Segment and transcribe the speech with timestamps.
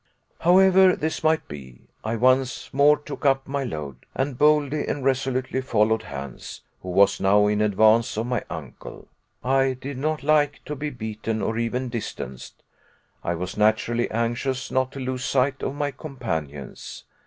[0.39, 5.61] However this might be, I once more took up my load, and boldly and resolutely
[5.61, 9.07] followed Hans, who was now in advance of my uncle.
[9.43, 12.63] I did not like to be beaten or even distanced.
[13.23, 17.03] I was naturally anxious not to lose sight of my companions.